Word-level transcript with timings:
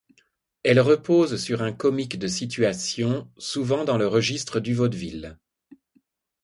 Elle 0.63 0.79
repose 0.79 1.39
sur 1.39 1.61
un 1.61 1.73
comique 1.73 2.17
de 2.17 2.25
situation— 2.27 3.29
souvent 3.37 3.85
dans 3.85 3.99
le 3.99 4.07
registre 4.07 4.59
du 4.59 4.73
vaudeville. 4.73 5.37